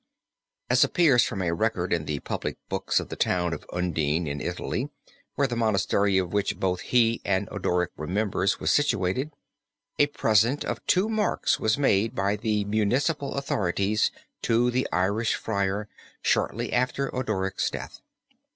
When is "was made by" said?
11.59-12.35